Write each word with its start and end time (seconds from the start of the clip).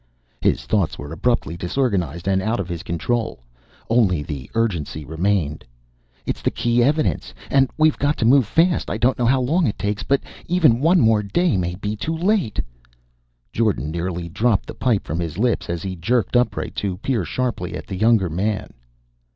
His 0.41 0.65
thoughts 0.65 0.97
were 0.97 1.11
abruptly 1.13 1.55
disorganized 1.55 2.27
and 2.27 2.41
out 2.41 2.59
of 2.59 2.67
his 2.67 2.81
control. 2.81 3.43
Only 3.87 4.23
the 4.23 4.49
urgency 4.55 5.05
remained. 5.05 5.63
"It's 6.25 6.41
the 6.41 6.49
key 6.49 6.81
evidence. 6.83 7.35
And 7.51 7.69
we've 7.77 7.99
got 7.99 8.17
to 8.17 8.25
move 8.25 8.47
fast! 8.47 8.89
I 8.89 8.97
don't 8.97 9.19
know 9.19 9.27
how 9.27 9.39
long 9.39 9.67
it 9.67 9.77
takes, 9.77 10.01
but 10.01 10.21
even 10.47 10.79
one 10.81 10.99
more 10.99 11.21
day 11.21 11.55
may 11.55 11.75
be 11.75 11.95
too 11.95 12.17
late!" 12.17 12.59
Jordan 13.53 13.91
nearly 13.91 14.27
dropped 14.27 14.65
the 14.65 14.73
pipe 14.73 15.03
from 15.05 15.19
his 15.19 15.37
lips 15.37 15.69
as 15.69 15.83
he 15.83 15.95
jerked 15.95 16.35
upright 16.35 16.73
to 16.77 16.97
peer 16.97 17.23
sharply 17.23 17.75
at 17.75 17.85
the 17.85 17.95
younger 17.95 18.27
man. 18.27 18.73